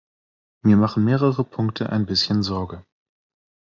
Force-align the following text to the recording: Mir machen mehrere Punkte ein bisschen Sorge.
Mir 0.63 0.77
machen 0.77 1.05
mehrere 1.05 1.43
Punkte 1.43 1.91
ein 1.91 2.07
bisschen 2.07 2.41
Sorge. 2.41 2.83